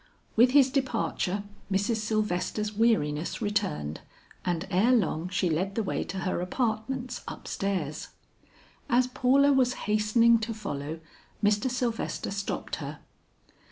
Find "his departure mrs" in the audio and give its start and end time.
0.53-1.97